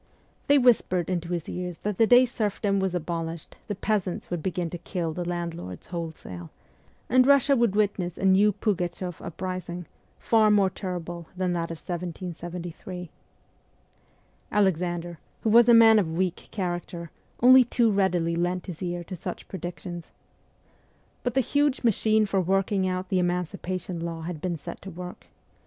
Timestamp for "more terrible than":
10.49-11.53